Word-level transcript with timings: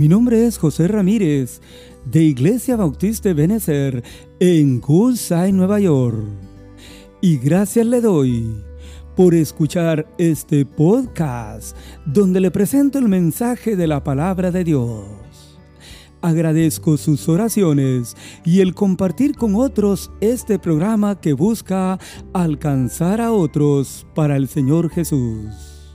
Mi 0.00 0.08
nombre 0.08 0.46
es 0.46 0.56
José 0.56 0.88
Ramírez, 0.88 1.60
de 2.06 2.22
Iglesia 2.22 2.74
Bautista 2.74 3.34
Benecer, 3.34 4.02
en 4.38 4.80
Goodside, 4.80 5.52
Nueva 5.52 5.78
York. 5.78 6.24
Y 7.20 7.36
gracias 7.36 7.84
le 7.84 8.00
doy 8.00 8.50
por 9.14 9.34
escuchar 9.34 10.08
este 10.16 10.64
podcast 10.64 11.76
donde 12.06 12.40
le 12.40 12.50
presento 12.50 12.98
el 12.98 13.10
mensaje 13.10 13.76
de 13.76 13.86
la 13.86 14.02
palabra 14.02 14.50
de 14.50 14.64
Dios. 14.64 15.04
Agradezco 16.22 16.96
sus 16.96 17.28
oraciones 17.28 18.16
y 18.42 18.60
el 18.60 18.72
compartir 18.72 19.34
con 19.34 19.54
otros 19.54 20.10
este 20.22 20.58
programa 20.58 21.20
que 21.20 21.34
busca 21.34 21.98
alcanzar 22.32 23.20
a 23.20 23.32
otros 23.32 24.06
para 24.14 24.38
el 24.38 24.48
Señor 24.48 24.88
Jesús. 24.88 25.92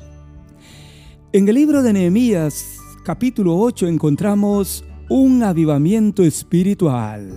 En 1.34 1.50
el 1.50 1.56
libro 1.56 1.82
de 1.82 1.92
Nehemías, 1.92 2.85
capítulo 3.06 3.60
8, 3.60 3.88
encontramos 3.88 4.84
un 5.10 5.44
avivamiento 5.44 6.24
espiritual, 6.24 7.32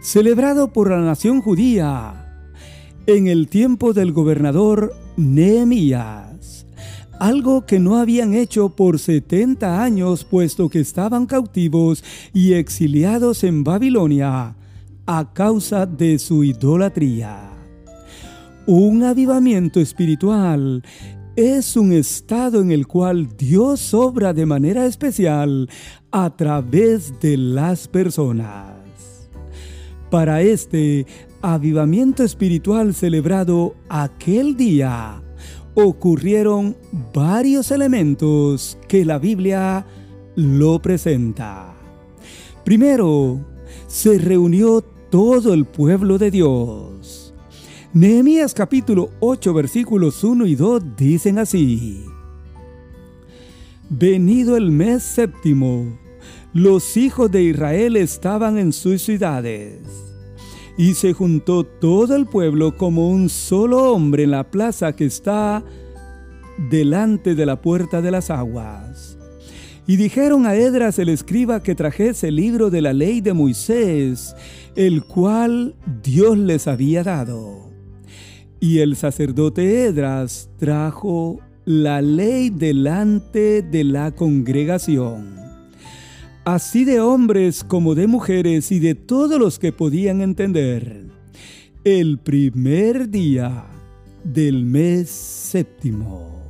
celebrado 0.00 0.72
por 0.72 0.90
la 0.90 1.00
nación 1.00 1.42
judía 1.42 2.48
en 3.06 3.26
el 3.26 3.48
tiempo 3.48 3.92
del 3.92 4.12
gobernador 4.12 4.94
Nehemías, 5.18 6.64
algo 7.20 7.66
que 7.66 7.78
no 7.78 7.98
habían 7.98 8.32
hecho 8.32 8.70
por 8.70 8.98
70 8.98 9.82
años 9.82 10.24
puesto 10.24 10.70
que 10.70 10.80
estaban 10.80 11.26
cautivos 11.26 12.02
y 12.32 12.54
exiliados 12.54 13.44
en 13.44 13.62
Babilonia 13.62 14.56
a 15.04 15.32
causa 15.34 15.84
de 15.84 16.18
su 16.18 16.44
idolatría. 16.44 17.50
Un 18.66 19.04
avivamiento 19.04 19.80
espiritual 19.80 20.82
es 21.36 21.76
un 21.76 21.92
estado 21.92 22.62
en 22.62 22.72
el 22.72 22.86
cual 22.86 23.36
Dios 23.36 23.92
obra 23.92 24.32
de 24.32 24.46
manera 24.46 24.86
especial 24.86 25.68
a 26.10 26.34
través 26.34 27.20
de 27.20 27.36
las 27.36 27.86
personas. 27.88 29.28
Para 30.10 30.40
este 30.40 31.06
avivamiento 31.42 32.24
espiritual 32.24 32.94
celebrado 32.94 33.74
aquel 33.90 34.56
día, 34.56 35.22
ocurrieron 35.74 36.74
varios 37.12 37.70
elementos 37.70 38.78
que 38.88 39.04
la 39.04 39.18
Biblia 39.18 39.84
lo 40.36 40.80
presenta. 40.80 41.74
Primero, 42.64 43.44
se 43.86 44.18
reunió 44.18 44.80
todo 45.10 45.52
el 45.52 45.66
pueblo 45.66 46.16
de 46.16 46.30
Dios. 46.30 46.95
Nehemías 47.96 48.52
capítulo 48.52 49.08
8 49.20 49.54
versículos 49.54 50.22
1 50.22 50.44
y 50.44 50.54
2 50.54 50.82
dicen 50.98 51.38
así. 51.38 52.04
Venido 53.88 54.58
el 54.58 54.70
mes 54.70 55.02
séptimo, 55.02 55.98
los 56.52 56.98
hijos 56.98 57.30
de 57.30 57.44
Israel 57.44 57.96
estaban 57.96 58.58
en 58.58 58.74
sus 58.74 59.00
ciudades. 59.00 59.80
Y 60.76 60.92
se 60.92 61.14
juntó 61.14 61.64
todo 61.64 62.14
el 62.16 62.26
pueblo 62.26 62.76
como 62.76 63.08
un 63.08 63.30
solo 63.30 63.90
hombre 63.90 64.24
en 64.24 64.32
la 64.32 64.50
plaza 64.50 64.94
que 64.94 65.06
está 65.06 65.64
delante 66.68 67.34
de 67.34 67.46
la 67.46 67.62
puerta 67.62 68.02
de 68.02 68.10
las 68.10 68.28
aguas. 68.28 69.16
Y 69.86 69.96
dijeron 69.96 70.44
a 70.44 70.54
Edras 70.54 70.98
el 70.98 71.08
escriba 71.08 71.62
que 71.62 71.74
trajese 71.74 72.28
el 72.28 72.36
libro 72.36 72.68
de 72.68 72.82
la 72.82 72.92
ley 72.92 73.22
de 73.22 73.32
Moisés, 73.32 74.36
el 74.74 75.02
cual 75.02 75.74
Dios 76.02 76.36
les 76.36 76.68
había 76.68 77.02
dado. 77.02 77.65
Y 78.60 78.78
el 78.78 78.96
sacerdote 78.96 79.84
Edras 79.84 80.48
trajo 80.58 81.40
la 81.64 82.00
ley 82.00 82.50
delante 82.50 83.62
de 83.62 83.84
la 83.84 84.12
congregación 84.12 85.36
así 86.46 86.84
de 86.84 87.00
hombres 87.00 87.64
como 87.64 87.96
de 87.96 88.06
mujeres 88.06 88.70
y 88.70 88.78
de 88.78 88.94
todos 88.94 89.36
los 89.36 89.58
que 89.58 89.72
podían 89.72 90.22
entender, 90.22 91.08
el 91.82 92.18
primer 92.18 93.10
día 93.10 93.66
del 94.22 94.64
mes 94.64 95.10
séptimo. 95.10 96.40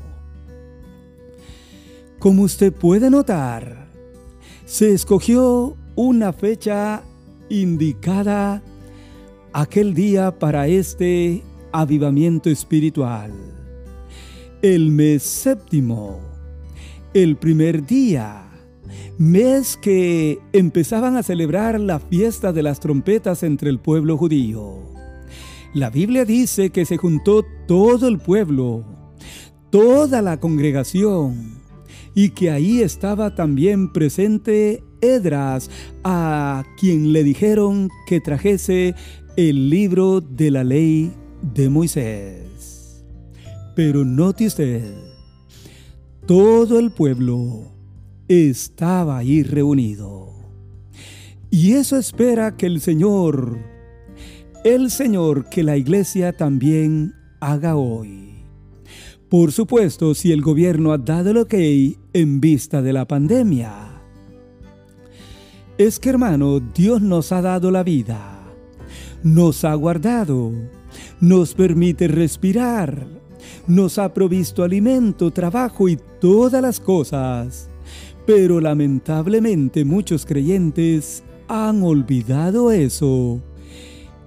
Como 2.19 2.43
usted 2.43 2.75
puede 2.75 3.09
notar, 3.09 3.89
se 4.67 4.93
escogió 4.93 5.79
una 5.95 6.35
fecha 6.35 7.03
indicada 7.49 8.63
aquel 9.55 9.95
día 9.95 10.39
para 10.39 10.69
este 10.69 11.43
avivamiento 11.81 12.49
espiritual. 12.49 13.33
El 14.63 14.91
mes 14.91 15.23
séptimo, 15.23 16.21
el 17.13 17.37
primer 17.37 17.85
día 17.85 18.43
mes 19.19 19.77
que 19.77 20.39
empezaban 20.53 21.17
a 21.17 21.23
celebrar 21.23 21.81
la 21.81 21.99
fiesta 21.99 22.53
de 22.53 22.63
las 22.63 22.81
trompetas 22.81 23.43
entre 23.43 23.71
el 23.71 23.79
pueblo 23.79 24.17
judío. 24.17 24.79
La 25.75 25.91
Biblia 25.91 26.25
dice 26.25 26.71
que 26.71 26.85
se 26.87 26.97
juntó 26.97 27.45
todo 27.67 28.09
el 28.09 28.19
pueblo, 28.19 28.85
toda 29.71 30.23
la 30.23 30.39
congregación, 30.39 31.57
y 32.15 32.31
que 32.31 32.51
ahí 32.51 32.81
estaba 32.81 33.35
también 33.35 33.93
presente 33.93 34.83
Edras, 35.03 35.71
a 36.05 36.65
quien 36.79 37.13
le 37.13 37.23
dijeron 37.23 37.91
que 38.07 38.21
trajese 38.21 38.95
el 39.37 39.69
libro 39.69 40.23
de 40.23 40.51
la 40.51 40.65
ley 40.65 41.13
de 41.55 41.69
Moisés. 41.69 43.05
Pero 43.75 44.05
note 44.05 44.47
usted, 44.47 44.95
todo 46.27 46.79
el 46.79 46.91
pueblo 46.91 47.73
estaba 48.29 49.19
ahí 49.19 49.43
reunido. 49.43 50.35
Y 51.51 51.73
eso 51.73 51.97
espera 51.97 52.57
que 52.57 52.67
el 52.67 52.81
Señor, 52.81 53.59
el 54.65 54.91
Señor 54.91 55.49
que 55.49 55.63
la 55.63 55.77
iglesia 55.77 56.33
también 56.33 57.15
haga 57.41 57.77
hoy. 57.77 58.35
Por 59.29 59.53
supuesto, 59.53 60.15
si 60.15 60.33
el 60.33 60.43
gobierno 60.43 60.93
ha 60.93 60.99
dado 60.99 61.47
que 61.47 61.57
hay 61.57 61.97
en 62.13 62.41
vista 62.41 62.83
de 62.83 62.93
la 62.93 63.07
pandemia. 63.07 63.73
Es 65.79 65.99
que 65.99 66.09
hermano, 66.09 66.61
Dios 66.61 67.03
nos 67.03 67.33
ha 67.33 67.43
dado 67.43 67.71
la 67.71 67.83
vida, 67.83 68.41
nos 69.23 69.65
ha 69.65 69.75
guardado, 69.75 70.53
nos 71.21 71.55
permite 71.55 72.09
respirar, 72.09 73.07
nos 73.67 73.99
ha 73.99 74.13
provisto 74.13 74.63
alimento, 74.63 75.31
trabajo 75.31 75.89
y 75.89 75.99
todas 76.21 76.63
las 76.63 76.81
cosas 76.81 77.71
pero 78.27 78.61
lamentablemente 78.61 79.85
muchos 79.85 80.27
creyentes 80.27 81.23
han 81.49 81.83
olvidado 81.83 82.73
eso 82.73 83.41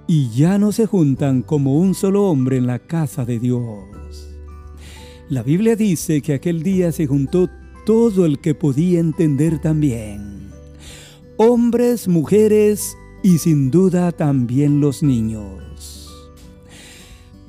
y 0.07 0.29
ya 0.29 0.57
no 0.57 0.72
se 0.72 0.85
juntan 0.85 1.44
como 1.44 1.77
un 1.77 1.94
solo 1.94 2.29
hombre 2.29 2.57
en 2.57 2.66
la 2.66 2.79
casa 2.79 3.25
de 3.25 3.39
Dios. 3.39 4.29
La 5.29 5.44
Biblia 5.44 5.75
dice 5.75 6.21
que 6.21 6.33
aquel 6.33 6.63
día 6.63 6.91
se 6.91 7.06
juntó 7.06 7.50
todo 7.85 8.25
el 8.25 8.39
que 8.39 8.56
podía 8.56 9.00
entender 9.00 9.59
también. 9.59 10.50
Hombres, 11.38 12.07
mujeres 12.07 12.95
y 13.21 13.38
sin 13.38 13.69
duda 13.69 14.11
también 14.11 14.79
los 14.79 15.03
niños. 15.03 15.59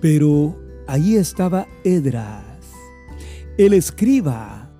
Pero 0.00 0.58
ahí 0.86 1.16
estaba 1.16 1.68
Edras, 1.84 2.44
el 3.58 3.74
escriba, 3.74 4.72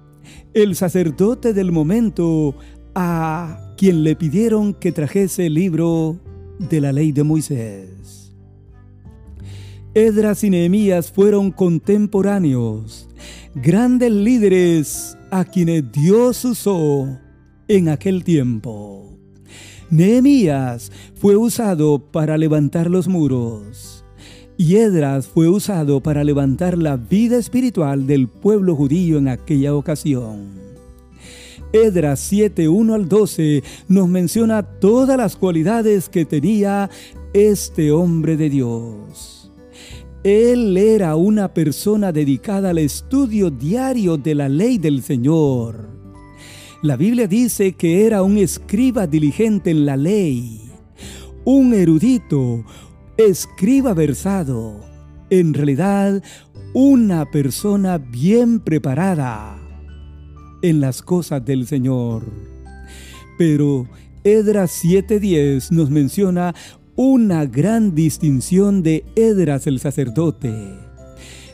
el 0.54 0.74
sacerdote 0.74 1.52
del 1.52 1.72
momento 1.72 2.54
a 2.94 3.74
quien 3.76 4.02
le 4.02 4.16
pidieron 4.16 4.74
que 4.74 4.92
trajese 4.92 5.46
el 5.46 5.54
libro 5.54 6.18
de 6.58 6.80
la 6.80 6.92
ley 6.92 7.12
de 7.12 7.22
Moisés. 7.22 8.34
Edras 9.94 10.42
y 10.44 10.50
Nehemías 10.50 11.12
fueron 11.12 11.50
contemporáneos, 11.50 13.08
grandes 13.54 14.10
líderes 14.10 15.18
a 15.30 15.44
quienes 15.44 15.92
Dios 15.92 16.44
usó 16.44 17.18
en 17.68 17.88
aquel 17.88 18.24
tiempo. 18.24 19.18
Nehemías 19.90 20.90
fue 21.14 21.36
usado 21.36 22.10
para 22.10 22.38
levantar 22.38 22.88
los 22.88 23.08
muros 23.08 23.99
y 24.60 24.76
Edras 24.76 25.26
fue 25.26 25.48
usado 25.48 26.02
para 26.02 26.22
levantar 26.22 26.76
la 26.76 26.98
vida 26.98 27.38
espiritual 27.38 28.06
del 28.06 28.28
pueblo 28.28 28.76
judío 28.76 29.16
en 29.16 29.28
aquella 29.28 29.74
ocasión. 29.74 30.50
Edras 31.72 32.20
7, 32.20 32.68
1 32.68 32.92
al 32.94 33.08
12 33.08 33.62
nos 33.88 34.06
menciona 34.06 34.62
todas 34.62 35.16
las 35.16 35.34
cualidades 35.36 36.10
que 36.10 36.26
tenía 36.26 36.90
este 37.32 37.90
hombre 37.90 38.36
de 38.36 38.50
Dios. 38.50 39.50
Él 40.24 40.76
era 40.76 41.16
una 41.16 41.54
persona 41.54 42.12
dedicada 42.12 42.68
al 42.68 42.78
estudio 42.80 43.48
diario 43.48 44.18
de 44.18 44.34
la 44.34 44.50
ley 44.50 44.76
del 44.76 45.02
Señor. 45.02 45.88
La 46.82 46.98
Biblia 46.98 47.26
dice 47.26 47.72
que 47.72 48.04
era 48.04 48.22
un 48.22 48.36
escriba 48.36 49.06
diligente 49.06 49.70
en 49.70 49.86
la 49.86 49.96
ley, 49.96 50.60
un 51.46 51.72
erudito, 51.72 52.62
escriba 53.26 53.92
versado, 53.94 54.80
en 55.28 55.52
realidad 55.54 56.22
una 56.72 57.30
persona 57.30 57.98
bien 57.98 58.60
preparada 58.60 59.58
en 60.62 60.80
las 60.80 61.02
cosas 61.02 61.44
del 61.44 61.66
Señor. 61.66 62.24
Pero 63.38 63.86
Edras 64.24 64.70
7:10 64.70 65.70
nos 65.70 65.90
menciona 65.90 66.54
una 66.96 67.46
gran 67.46 67.94
distinción 67.94 68.82
de 68.82 69.04
Edras 69.16 69.66
el 69.66 69.80
sacerdote. 69.80 70.52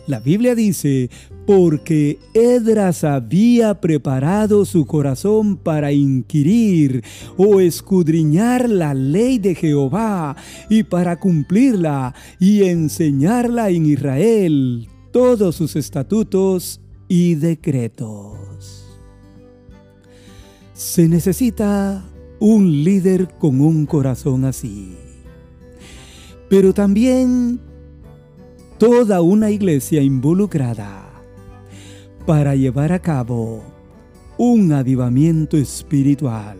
La 0.07 0.21
Biblia 0.21 0.55
dice, 0.55 1.11
porque 1.47 2.19
Edras 2.35 3.05
había 3.05 3.81
preparado 3.81 4.65
su 4.65 4.85
corazón 4.85 5.57
para 5.57 5.93
inquirir 5.93 7.05
o 7.37 7.61
escudriñar 7.61 8.69
la 8.69 8.93
ley 8.95 9.39
de 9.39 9.55
Jehová 9.55 10.37
y 10.69 10.83
para 10.83 11.21
cumplirla 11.21 12.15
y 12.41 12.65
enseñarla 12.65 13.71
en 13.71 13.87
Israel 13.87 14.89
todos 15.13 15.55
sus 15.55 15.77
estatutos 15.77 16.81
y 17.09 17.37
decretos. 17.37 18.85
Se 20.75 21.09
necesita 21.09 22.05
un 22.41 22.85
líder 22.85 23.29
con 23.39 23.61
un 23.61 23.87
corazón 23.87 24.45
así, 24.45 24.97
pero 26.51 26.75
también 26.75 27.61
toda 28.79 29.23
una 29.23 29.51
iglesia 29.51 30.03
involucrada 30.03 31.06
para 32.27 32.57
llevar 32.57 32.93
a 32.93 32.99
cabo 32.99 33.63
un 34.37 34.73
avivamiento 34.73 35.57
espiritual. 35.57 36.59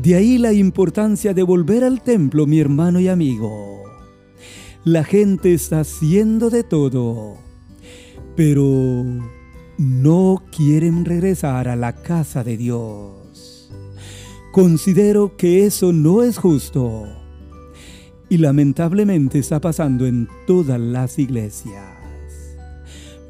De 0.00 0.14
ahí 0.14 0.36
la 0.36 0.52
importancia 0.52 1.32
de 1.32 1.42
volver 1.42 1.82
al 1.82 2.02
templo, 2.02 2.46
mi 2.46 2.60
hermano 2.60 3.00
y 3.00 3.08
amigo. 3.08 3.82
La 4.84 5.04
gente 5.04 5.54
está 5.54 5.80
haciendo 5.80 6.50
de 6.50 6.62
todo, 6.62 7.38
pero 8.36 9.04
no 9.78 10.42
quieren 10.54 11.06
regresar 11.06 11.66
a 11.66 11.74
la 11.74 11.94
casa 11.94 12.44
de 12.44 12.58
Dios. 12.58 13.70
Considero 14.52 15.36
que 15.36 15.64
eso 15.64 15.92
no 15.92 16.22
es 16.22 16.36
justo 16.36 17.06
y 18.28 18.36
lamentablemente 18.36 19.38
está 19.38 19.60
pasando 19.60 20.06
en 20.06 20.28
todas 20.46 20.78
las 20.78 21.18
iglesias. 21.18 21.95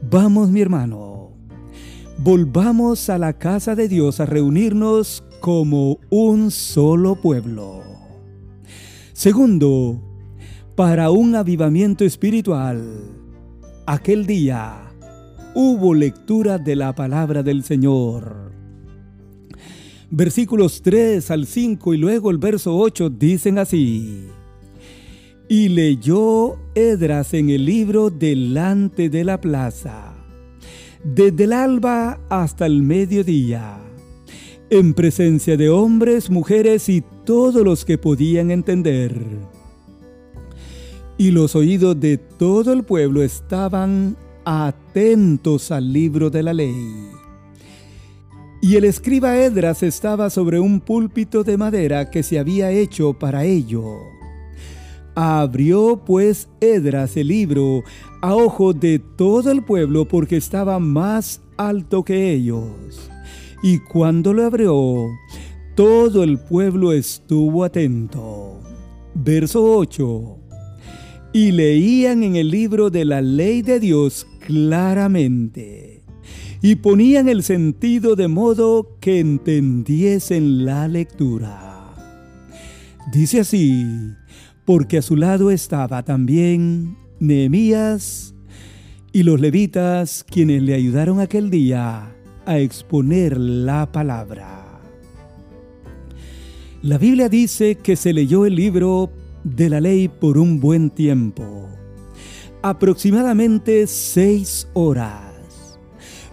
Vamos 0.03 0.51
mi 0.51 0.61
hermano, 0.61 1.33
volvamos 2.19 3.09
a 3.09 3.19
la 3.19 3.33
casa 3.33 3.75
de 3.75 3.89
Dios 3.89 4.21
a 4.21 4.27
reunirnos 4.27 5.25
como 5.41 5.99
un 6.11 6.51
solo 6.51 7.17
pueblo. 7.17 7.83
Segundo, 9.13 10.01
para 10.77 11.11
un 11.11 11.35
avivamiento 11.35 12.05
espiritual, 12.05 12.85
aquel 13.87 14.27
día 14.27 14.93
hubo 15.55 15.95
lectura 15.95 16.59
de 16.59 16.77
la 16.77 16.95
palabra 16.95 17.43
del 17.43 17.65
Señor. 17.65 18.53
Versículos 20.11 20.83
3 20.83 21.31
al 21.31 21.47
5 21.47 21.95
y 21.95 21.97
luego 21.97 22.31
el 22.31 22.39
verso 22.39 22.77
8 22.77 23.11
dicen 23.11 23.59
así. 23.59 24.29
Y 25.49 25.69
leyó 25.69 26.57
Edras 26.75 27.33
en 27.33 27.51
el 27.51 27.67
libro 27.67 28.11
delante 28.11 29.09
de 29.09 29.23
la 29.23 29.41
plaza, 29.41 30.13
desde 31.05 31.45
el 31.45 31.53
alba 31.53 32.19
hasta 32.29 32.67
el 32.67 32.83
mediodía, 32.83 33.79
en 34.71 34.93
presencia 34.93 35.57
de 35.57 35.69
hombres, 35.69 36.31
mujeres 36.31 36.89
y 36.89 37.05
todos 37.25 37.63
los 37.63 37.85
que 37.85 37.97
podían 37.97 38.51
entender. 38.51 39.25
Y 41.17 41.31
los 41.31 41.55
oídos 41.55 41.99
de 42.01 42.19
todo 42.19 42.73
el 42.73 42.83
pueblo 42.83 43.23
estaban 43.23 44.17
atentos 44.45 45.71
al 45.71 45.93
libro 45.93 46.29
de 46.29 46.43
la 46.43 46.55
ley. 46.55 47.09
Y 48.61 48.75
el 48.75 48.85
escriba 48.85 49.37
Edras 49.37 49.85
estaba 49.85 50.29
sobre 50.29 50.59
un 50.59 50.81
púlpito 50.81 51.45
de 51.45 51.57
madera 51.57 52.11
que 52.11 52.25
se 52.25 52.41
había 52.41 52.73
hecho 52.73 53.13
para 53.13 53.45
ello 53.45 54.16
Abrió 55.19 56.03
pues 56.05 56.47
Edras 56.61 57.17
el 57.17 57.29
libro 57.29 57.83
a 58.21 58.35
ojo 58.35 58.75
de 58.75 58.99
todo 58.99 59.51
el 59.51 59.65
pueblo 59.65 60.07
porque 60.07 60.37
estaba 60.37 60.79
más 60.79 61.41
alto 61.57 62.05
que 62.05 62.35
ellos. 62.35 63.11
Y 63.63 63.79
cuando 63.79 64.35
lo 64.35 64.45
abrió, 64.45 65.07
todo 65.75 66.23
el 66.23 66.39
pueblo 66.39 66.93
estuvo 66.93 67.65
atento. 67.65 68.61
Verso 69.15 69.65
8. 69.79 70.37
Y 71.33 71.53
leían 71.53 72.23
en 72.23 72.37
el 72.37 72.51
libro 72.51 72.91
de 72.91 73.07
la 73.07 73.23
ley 73.23 73.63
de 73.63 73.81
Dios 73.81 74.27
claramente. 74.47 76.03
Y 76.61 76.75
ponían 76.75 77.31
el 77.31 77.43
sentido 77.43 78.17
de 78.17 78.29
modo 78.29 78.99
que 79.01 79.21
entendiesen 79.21 80.67
la 80.67 80.89
lectura. 80.89 81.95
Dice 83.15 83.41
así 83.41 83.87
porque 84.67 84.99
a 84.99 85.03
su 85.03 85.17
lado 85.17 85.51
estaba 85.51 86.03
también 86.03 86.99
Nehemías 87.21 88.35
y 89.13 89.23
los 89.23 89.41
levitas 89.41 90.25
quienes 90.29 90.61
le 90.63 90.75
ayudaron 90.75 91.21
aquel 91.21 91.49
día 91.49 92.15
a 92.45 92.59
exponer 92.59 93.39
la 93.39 93.91
palabra. 93.91 94.83
La 96.83 96.99
Biblia 96.99 97.29
dice 97.29 97.77
que 97.77 97.97
se 97.97 98.13
leyó 98.13 98.45
el 98.45 98.57
libro 98.57 99.11
de 99.45 99.71
la 99.71 99.81
ley 99.81 100.09
por 100.09 100.37
un 100.37 100.61
buen 100.61 100.91
tiempo, 100.91 101.69
aproximadamente 102.61 103.87
seis 103.87 104.69
horas. 104.75 105.79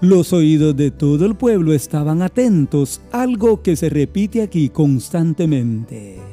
Los 0.02 0.34
oídos 0.34 0.76
de 0.76 0.92
todo 0.92 1.26
el 1.26 1.36
pueblo 1.36 1.72
estaban 1.72 2.22
atentos, 2.24 3.00
algo 3.12 3.62
que 3.62 3.76
se 3.76 3.90
repite 3.90 4.42
aquí 4.42 4.70
constantemente. 4.70 6.33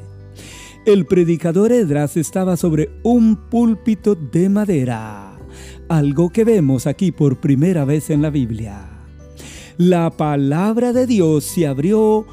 El 0.83 1.05
predicador 1.05 1.71
Edras 1.71 2.17
estaba 2.17 2.57
sobre 2.57 2.89
un 3.03 3.35
púlpito 3.35 4.15
de 4.15 4.49
madera, 4.49 5.37
algo 5.87 6.31
que 6.31 6.43
vemos 6.43 6.87
aquí 6.87 7.11
por 7.11 7.39
primera 7.39 7.85
vez 7.85 8.09
en 8.09 8.23
la 8.23 8.31
Biblia. 8.31 8.89
La 9.77 10.09
palabra 10.09 10.91
de 10.91 11.05
Dios 11.05 11.43
se 11.43 11.67
abrió 11.67 12.25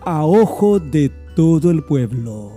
a 0.00 0.24
ojo 0.24 0.78
de 0.78 1.10
todo 1.34 1.72
el 1.72 1.82
pueblo. 1.82 2.52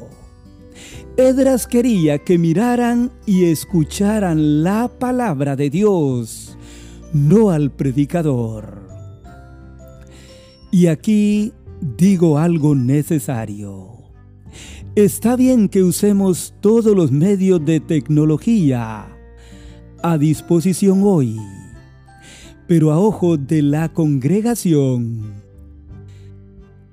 Edras 1.18 1.66
quería 1.66 2.20
que 2.20 2.38
miraran 2.38 3.12
y 3.26 3.46
escucharan 3.46 4.62
la 4.62 4.92
palabra 5.00 5.56
de 5.56 5.72
Dios, 5.72 6.56
no 7.14 7.50
al 7.50 7.72
predicador. 7.72 8.88
Y 10.72 10.86
aquí 10.86 11.52
digo 11.82 12.38
algo 12.38 12.76
necesario. 12.76 13.95
Está 14.96 15.36
bien 15.36 15.68
que 15.68 15.84
usemos 15.84 16.54
todos 16.62 16.96
los 16.96 17.12
medios 17.12 17.66
de 17.66 17.82
tecnología 17.82 19.06
a 20.02 20.18
disposición 20.18 21.02
hoy, 21.04 21.38
pero 22.66 22.94
a 22.94 23.00
ojo 23.00 23.36
de 23.36 23.62
la 23.62 23.92
congregación, 23.92 25.34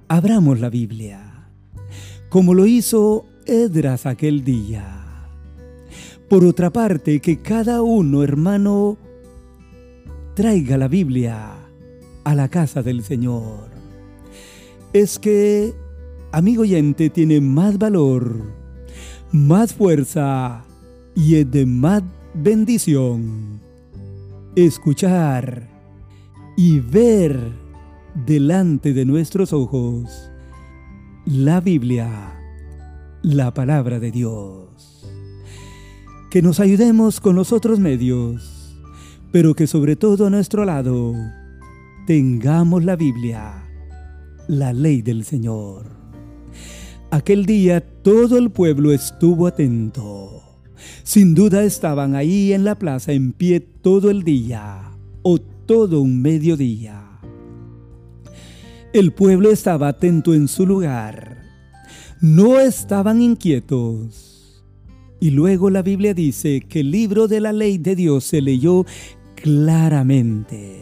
abramos 0.09 0.59
la 0.59 0.69
Biblia, 0.69 1.47
como 2.29 2.55
lo 2.55 2.67
hizo 2.67 3.25
Edras 3.47 4.05
aquel 4.05 4.43
día. 4.43 5.29
Por 6.29 6.45
otra 6.45 6.71
parte, 6.71 7.21
que 7.21 7.41
cada 7.41 7.83
uno, 7.83 8.25
hermano, 8.25 8.99
traiga 10.35 10.77
la 10.77 10.89
Biblia 10.89 11.53
a 12.25 12.35
la 12.35 12.49
casa 12.49 12.83
del 12.83 13.05
Señor. 13.05 13.71
Es 14.93 15.21
que 15.21 15.73
amigo 16.33 16.63
oyente, 16.63 17.11
tiene 17.11 17.41
más 17.41 17.79
valor, 17.79 18.43
más 19.31 19.75
fuerza 19.75 20.65
y 21.15 21.37
es 21.37 21.51
de 21.51 21.67
más 21.67 22.03
bendición 22.35 23.61
escuchar 24.57 25.69
y 26.57 26.81
ver 26.81 27.39
delante 28.27 28.93
de 28.93 29.05
nuestros 29.05 29.53
ojos 29.53 30.31
la 31.25 31.61
Biblia, 31.61 32.35
la 33.23 33.55
palabra 33.55 34.01
de 34.01 34.11
Dios. 34.11 35.07
Que 36.31 36.43
nos 36.43 36.61
ayudemos 36.61 37.21
con 37.21 37.37
los 37.37 37.53
otros 37.53 37.79
medios, 37.79 38.77
pero 39.31 39.55
que 39.55 39.67
sobre 39.67 39.97
todo 39.97 40.27
a 40.27 40.31
nuestro 40.31 40.65
lado 40.65 41.15
tengamos 42.07 42.85
la 42.85 42.97
Biblia, 42.97 43.65
la 44.49 44.73
ley 44.73 45.03
del 45.03 45.25
Señor. 45.25 46.02
Aquel 47.13 47.45
día 47.45 47.83
todo 47.83 48.39
el 48.39 48.51
pueblo 48.51 48.91
estuvo 48.91 49.47
atento. 49.47 50.43
Sin 51.03 51.35
duda 51.35 51.63
estaban 51.63 52.15
ahí 52.15 52.55
en 52.55 52.65
la 52.65 52.79
plaza 52.79 53.13
en 53.13 53.33
pie 53.35 53.61
todo 53.61 54.09
el 54.09 54.23
día 54.23 54.97
o 55.21 55.39
todo 55.39 56.01
un 56.01 56.23
mediodía. 56.23 57.21
El 58.95 59.13
pueblo 59.13 59.51
estaba 59.51 59.89
atento 59.89 60.33
en 60.33 60.49
su 60.49 60.65
lugar. 60.65 61.43
No 62.23 62.59
estaban 62.59 63.21
inquietos. 63.21 64.65
Y 65.21 65.33
luego 65.33 65.69
la 65.69 65.83
Biblia 65.83 66.15
dice 66.15 66.63
que 66.67 66.81
el 66.81 66.93
libro 66.93 67.29
de 67.29 67.41
la 67.41 67.53
ley 67.53 67.77
de 67.77 67.95
Dios 67.95 68.25
se 68.25 68.41
leyó 68.41 68.87
claramente. 69.35 70.81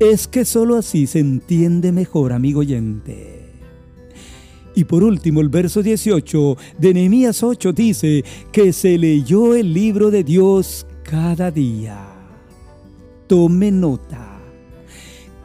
Es 0.00 0.26
que 0.26 0.44
sólo 0.44 0.74
así 0.74 1.06
se 1.06 1.20
entiende 1.20 1.92
mejor, 1.92 2.32
amigo 2.32 2.58
oyente. 2.58 3.35
Y 4.76 4.84
por 4.84 5.02
último, 5.02 5.40
el 5.40 5.48
verso 5.48 5.82
18 5.82 6.58
de 6.78 6.92
Nehemías 6.92 7.42
8 7.42 7.72
dice 7.72 8.22
que 8.52 8.74
se 8.74 8.98
leyó 8.98 9.54
el 9.54 9.72
libro 9.72 10.10
de 10.10 10.22
Dios 10.22 10.86
cada 11.02 11.50
día. 11.50 11.98
Tome 13.26 13.72
nota. 13.72 14.38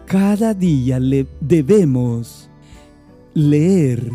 Cada 0.05 0.53
día 0.53 0.99
le 0.99 1.27
debemos 1.39 2.49
leer 3.33 4.11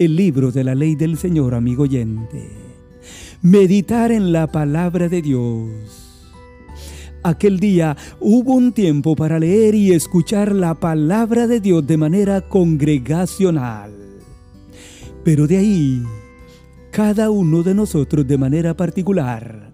el 0.00 0.16
libro 0.16 0.50
de 0.50 0.64
la 0.64 0.74
ley 0.74 0.96
del 0.96 1.16
Señor, 1.16 1.54
amigo 1.54 1.84
oyente. 1.84 2.50
Meditar 3.42 4.10
en 4.10 4.32
la 4.32 4.48
palabra 4.48 5.08
de 5.08 5.22
Dios. 5.22 5.70
Aquel 7.22 7.60
día 7.60 7.96
hubo 8.18 8.54
un 8.54 8.72
tiempo 8.72 9.14
para 9.14 9.38
leer 9.38 9.76
y 9.76 9.92
escuchar 9.92 10.52
la 10.52 10.74
palabra 10.74 11.46
de 11.46 11.60
Dios 11.60 11.86
de 11.86 11.96
manera 11.96 12.40
congregacional. 12.40 13.95
Pero 15.26 15.48
de 15.48 15.56
ahí, 15.56 16.04
cada 16.92 17.30
uno 17.30 17.64
de 17.64 17.74
nosotros 17.74 18.24
de 18.28 18.38
manera 18.38 18.76
particular, 18.76 19.72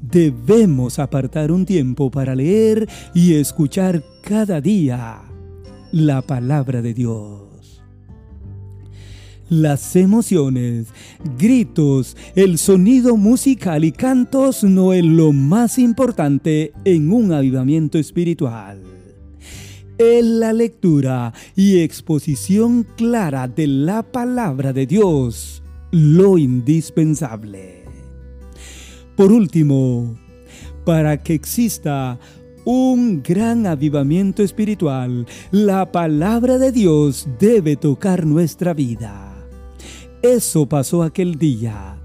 debemos 0.00 0.98
apartar 0.98 1.52
un 1.52 1.66
tiempo 1.66 2.10
para 2.10 2.34
leer 2.34 2.88
y 3.12 3.34
escuchar 3.34 4.02
cada 4.22 4.58
día 4.62 5.20
la 5.92 6.22
palabra 6.22 6.80
de 6.80 6.94
Dios. 6.94 7.82
Las 9.50 9.94
emociones, 9.96 10.86
gritos, 11.38 12.16
el 12.34 12.56
sonido 12.56 13.18
musical 13.18 13.84
y 13.84 13.92
cantos 13.92 14.64
no 14.64 14.94
es 14.94 15.04
lo 15.04 15.34
más 15.34 15.78
importante 15.78 16.72
en 16.86 17.12
un 17.12 17.32
avivamiento 17.32 17.98
espiritual 17.98 18.99
es 20.00 20.24
la 20.24 20.54
lectura 20.54 21.34
y 21.54 21.80
exposición 21.80 22.86
clara 22.96 23.46
de 23.48 23.66
la 23.66 24.02
palabra 24.02 24.72
de 24.72 24.86
Dios 24.86 25.62
lo 25.90 26.38
indispensable. 26.38 27.84
Por 29.14 29.30
último, 29.30 30.18
para 30.86 31.22
que 31.22 31.34
exista 31.34 32.18
un 32.64 33.22
gran 33.22 33.66
avivamiento 33.66 34.42
espiritual, 34.42 35.26
la 35.50 35.92
palabra 35.92 36.56
de 36.56 36.72
Dios 36.72 37.28
debe 37.38 37.76
tocar 37.76 38.24
nuestra 38.24 38.72
vida. 38.72 39.34
Eso 40.22 40.66
pasó 40.66 41.02
aquel 41.02 41.36
día. 41.36 41.98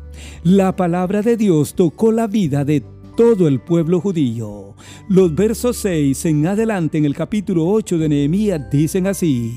La 0.43 0.75
palabra 0.75 1.21
de 1.21 1.37
Dios 1.37 1.75
tocó 1.75 2.11
la 2.11 2.27
vida 2.27 2.65
de 2.65 2.83
todo 3.15 3.47
el 3.47 3.59
pueblo 3.59 3.99
judío. 3.99 4.75
Los 5.09 5.33
versos 5.33 5.77
6 5.77 6.25
en 6.25 6.47
adelante 6.47 6.97
en 6.97 7.05
el 7.05 7.15
capítulo 7.15 7.67
8 7.67 7.97
de 7.97 8.09
Nehemías 8.09 8.69
dicen 8.69 9.07
así. 9.07 9.53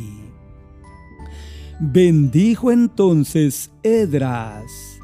Bendijo 1.80 2.72
entonces 2.72 3.70
Edras 3.82 4.98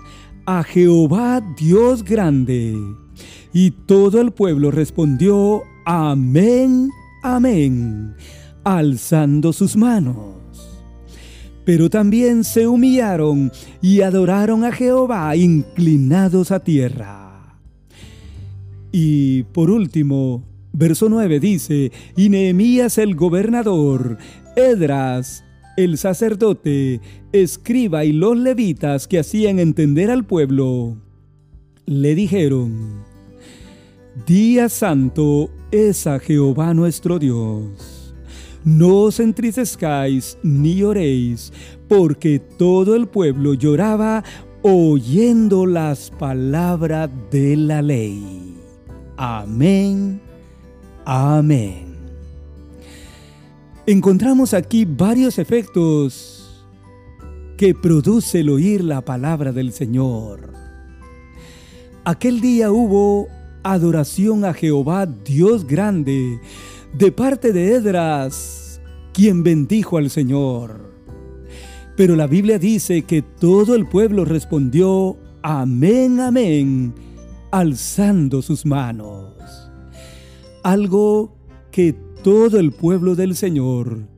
a 0.46 0.62
Jehová 0.62 1.40
Dios 1.56 2.04
grande, 2.04 2.76
y 3.52 3.70
todo 3.70 4.20
el 4.20 4.32
pueblo 4.32 4.70
respondió 4.70 5.62
Amén, 5.86 6.90
Amén, 7.22 8.14
alzando 8.62 9.52
sus 9.52 9.76
manos. 9.76 10.34
Pero 11.64 11.88
también 11.88 12.44
se 12.44 12.66
humillaron 12.66 13.50
y 13.80 14.02
adoraron 14.02 14.64
a 14.64 14.72
Jehová 14.72 15.34
inclinados 15.34 16.50
a 16.50 16.60
tierra. 16.60 17.23
Y 18.96 19.42
por 19.42 19.72
último, 19.72 20.44
verso 20.72 21.08
9 21.08 21.40
dice, 21.40 21.90
y 22.16 22.28
Nehemías 22.28 22.96
el 22.96 23.16
gobernador, 23.16 24.18
Edras 24.54 25.42
el 25.76 25.98
sacerdote, 25.98 27.00
escriba 27.32 28.04
y 28.04 28.12
los 28.12 28.36
levitas 28.36 29.08
que 29.08 29.18
hacían 29.18 29.58
entender 29.58 30.12
al 30.12 30.24
pueblo, 30.24 30.96
le 31.86 32.14
dijeron, 32.14 33.02
Día 34.28 34.68
santo 34.68 35.50
es 35.72 36.06
a 36.06 36.20
Jehová 36.20 36.72
nuestro 36.72 37.18
Dios. 37.18 38.14
No 38.62 38.98
os 38.98 39.18
entristezcáis 39.18 40.38
ni 40.44 40.76
lloréis, 40.76 41.52
porque 41.88 42.38
todo 42.38 42.94
el 42.94 43.08
pueblo 43.08 43.54
lloraba 43.54 44.22
oyendo 44.62 45.66
las 45.66 46.12
palabras 46.12 47.10
de 47.32 47.56
la 47.56 47.82
ley. 47.82 48.43
Amén. 49.16 50.20
Amén. 51.04 51.94
Encontramos 53.86 54.54
aquí 54.54 54.84
varios 54.84 55.38
efectos 55.38 56.64
que 57.56 57.74
produce 57.74 58.40
el 58.40 58.50
oír 58.50 58.82
la 58.82 59.02
palabra 59.02 59.52
del 59.52 59.72
Señor. 59.72 60.52
Aquel 62.04 62.40
día 62.40 62.72
hubo 62.72 63.28
adoración 63.62 64.44
a 64.44 64.52
Jehová 64.52 65.06
Dios 65.06 65.66
grande 65.66 66.40
de 66.92 67.12
parte 67.12 67.52
de 67.52 67.74
Edras, 67.74 68.80
quien 69.12 69.42
bendijo 69.42 69.98
al 69.98 70.10
Señor. 70.10 70.92
Pero 71.96 72.16
la 72.16 72.26
Biblia 72.26 72.58
dice 72.58 73.02
que 73.02 73.22
todo 73.22 73.74
el 73.74 73.86
pueblo 73.86 74.24
respondió, 74.24 75.16
amén, 75.42 76.20
amén, 76.20 76.94
alzando 77.54 78.42
sus 78.42 78.66
manos. 78.66 79.70
Algo 80.64 81.36
que 81.70 81.92
todo 82.24 82.58
el 82.58 82.72
pueblo 82.72 83.14
del 83.14 83.36
Señor 83.36 84.08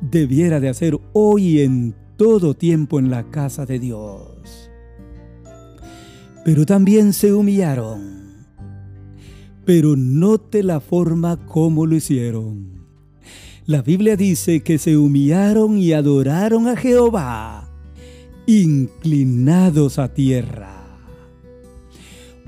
debiera 0.00 0.60
de 0.60 0.68
hacer 0.68 0.96
hoy 1.12 1.62
en 1.62 1.96
todo 2.16 2.54
tiempo 2.54 3.00
en 3.00 3.10
la 3.10 3.28
casa 3.28 3.66
de 3.66 3.80
Dios. 3.80 4.70
Pero 6.44 6.64
también 6.64 7.12
se 7.12 7.32
humillaron. 7.32 8.46
Pero 9.64 9.96
note 9.96 10.62
la 10.62 10.78
forma 10.78 11.44
como 11.44 11.86
lo 11.86 11.96
hicieron. 11.96 12.86
La 13.64 13.82
Biblia 13.82 14.16
dice 14.16 14.62
que 14.62 14.78
se 14.78 14.96
humillaron 14.96 15.76
y 15.76 15.92
adoraron 15.92 16.68
a 16.68 16.76
Jehová, 16.76 17.68
inclinados 18.46 19.98
a 19.98 20.14
tierra 20.14 20.85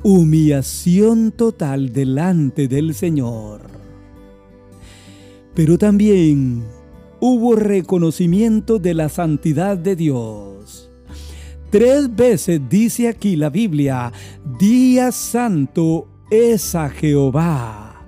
humillación 0.02 1.32
total 1.32 1.92
delante 1.92 2.68
del 2.68 2.94
Señor. 2.94 3.62
Pero 5.54 5.76
también 5.76 6.64
hubo 7.20 7.56
reconocimiento 7.56 8.78
de 8.78 8.94
la 8.94 9.08
santidad 9.08 9.76
de 9.76 9.96
Dios. 9.96 10.90
Tres 11.70 12.14
veces 12.14 12.60
dice 12.68 13.08
aquí 13.08 13.36
la 13.36 13.50
Biblia, 13.50 14.12
día 14.58 15.12
santo 15.12 16.08
es 16.30 16.74
a 16.74 16.88
Jehová. 16.88 18.06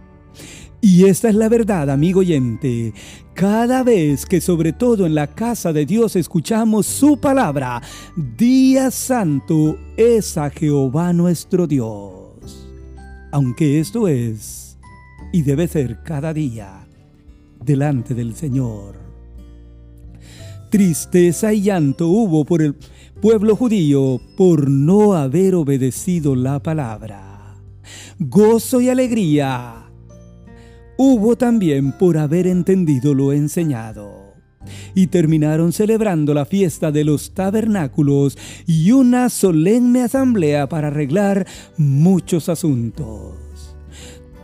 Y 0.80 1.04
esta 1.04 1.28
es 1.28 1.34
la 1.34 1.48
verdad, 1.50 1.90
amigo 1.90 2.20
oyente. 2.20 2.94
Cada 3.40 3.82
vez 3.82 4.26
que 4.26 4.38
sobre 4.38 4.74
todo 4.74 5.06
en 5.06 5.14
la 5.14 5.26
casa 5.26 5.72
de 5.72 5.86
Dios 5.86 6.14
escuchamos 6.14 6.84
su 6.84 7.18
palabra, 7.18 7.80
día 8.36 8.90
santo 8.90 9.78
es 9.96 10.36
a 10.36 10.50
Jehová 10.50 11.14
nuestro 11.14 11.66
Dios. 11.66 12.68
Aunque 13.32 13.80
esto 13.80 14.08
es 14.08 14.76
y 15.32 15.40
debe 15.40 15.68
ser 15.68 16.02
cada 16.02 16.34
día 16.34 16.86
delante 17.64 18.12
del 18.12 18.34
Señor. 18.34 18.96
Tristeza 20.68 21.54
y 21.54 21.62
llanto 21.62 22.08
hubo 22.08 22.44
por 22.44 22.60
el 22.60 22.76
pueblo 23.22 23.56
judío 23.56 24.20
por 24.36 24.68
no 24.68 25.14
haber 25.14 25.54
obedecido 25.54 26.36
la 26.36 26.62
palabra. 26.62 27.56
Gozo 28.18 28.82
y 28.82 28.90
alegría 28.90 29.79
hubo 31.02 31.34
también 31.34 31.92
por 31.92 32.18
haber 32.18 32.46
entendido 32.46 33.14
lo 33.14 33.32
enseñado. 33.32 34.34
Y 34.94 35.06
terminaron 35.06 35.72
celebrando 35.72 36.34
la 36.34 36.44
fiesta 36.44 36.92
de 36.92 37.04
los 37.04 37.32
tabernáculos 37.32 38.36
y 38.66 38.92
una 38.92 39.30
solemne 39.30 40.02
asamblea 40.02 40.68
para 40.68 40.88
arreglar 40.88 41.46
muchos 41.78 42.50
asuntos. 42.50 43.74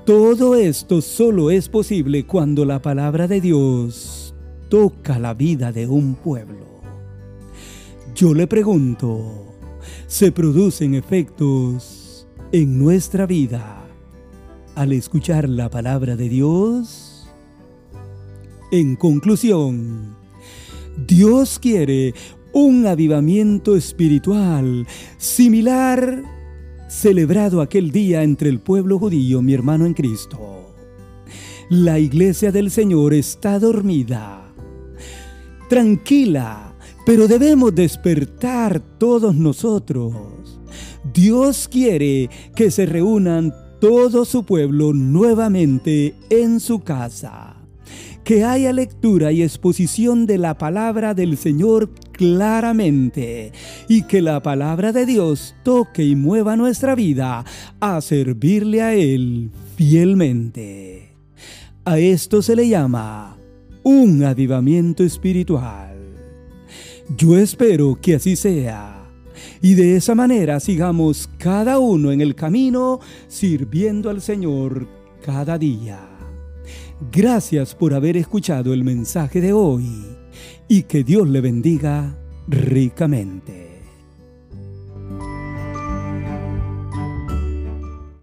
Todo 0.06 0.54
esto 0.54 1.02
solo 1.02 1.50
es 1.50 1.68
posible 1.68 2.25
cuando 2.25 2.64
la 2.64 2.80
palabra 2.80 3.28
de 3.28 3.42
Dios 3.42 4.34
toca 4.70 5.18
la 5.18 5.34
vida 5.34 5.72
de 5.72 5.86
un 5.86 6.14
pueblo. 6.14 6.80
Yo 8.14 8.32
le 8.32 8.46
pregunto, 8.46 9.52
¿se 10.06 10.32
producen 10.32 10.94
efectos 10.94 12.26
en 12.50 12.78
nuestra 12.78 13.26
vida 13.26 13.85
al 14.76 14.92
escuchar 14.92 15.49
la 15.49 15.71
palabra 15.71 16.16
de 16.16 16.28
Dios? 16.28 17.26
En 18.71 18.95
conclusión, 18.95 20.14
Dios 21.06 21.59
quiere 21.59 22.14
un 22.52 22.87
avivamiento 22.87 23.75
espiritual 23.75 24.87
similar 25.16 26.23
celebrado 26.88 27.62
aquel 27.62 27.90
día 27.90 28.23
entre 28.23 28.50
el 28.50 28.61
pueblo 28.61 28.99
judío, 28.99 29.40
mi 29.40 29.54
hermano 29.54 29.87
en 29.87 29.95
Cristo. 29.95 30.75
La 31.71 31.99
iglesia 31.99 32.52
del 32.52 32.71
Señor 32.71 33.14
está 33.14 33.59
dormida. 33.59 34.52
Tranquila, 35.71 36.75
pero 37.06 37.26
debemos 37.26 37.75
despertar 37.75 38.80
todos 38.99 39.35
nosotros. 39.35 40.61
Dios 41.14 41.66
quiere 41.66 42.28
que 42.54 42.71
se 42.71 42.85
reúnan 42.85 43.52
todo 43.80 44.25
su 44.25 44.45
pueblo 44.45 44.92
nuevamente 44.92 46.14
en 46.30 46.61
su 46.61 46.80
casa. 46.80 47.56
Que 48.25 48.45
haya 48.45 48.73
lectura 48.73 49.30
y 49.30 49.42
exposición 49.42 50.26
de 50.26 50.38
la 50.38 50.59
palabra 50.59 51.14
del 51.14 51.37
Señor 51.37 51.90
claramente 52.12 53.52
y 53.88 54.02
que 54.02 54.21
la 54.21 54.42
palabra 54.42 54.92
de 54.92 55.06
Dios 55.06 55.54
toque 55.62 56.04
y 56.04 56.16
mueva 56.16 56.56
nuestra 56.56 56.95
vida 56.95 57.45
a 57.78 58.00
servirle 58.00 58.83
a 58.83 58.95
Él 58.95 59.50
fielmente. 59.76 61.12
A 61.85 61.99
esto 61.99 62.42
se 62.42 62.56
le 62.56 62.68
llama 62.68 63.37
un 63.85 64.25
avivamiento 64.25 65.04
espiritual. 65.04 65.95
Yo 67.16 67.38
espero 67.38 67.97
que 68.00 68.16
así 68.16 68.35
sea 68.35 68.95
y 69.66 69.75
de 69.75 69.96
esa 69.96 70.14
manera 70.14 70.61
sigamos 70.61 71.28
cada 71.38 71.80
uno 71.80 72.12
en 72.12 72.20
el 72.20 72.37
camino 72.37 73.00
sirviendo 73.26 74.11
al 74.11 74.23
Señor 74.23 74.87
cada 75.25 75.58
día. 75.58 75.99
Gracias 77.11 77.75
por 77.75 77.92
haber 77.92 78.16
escuchado 78.16 78.73
el 78.73 78.85
mensaje 78.85 79.40
de 79.40 79.52
hoy 79.52 80.06
y 80.68 80.85
que 80.85 81.02
Dios 81.02 81.28
le 81.28 81.40
bendiga 81.40 82.16
ricamente. 82.46 83.65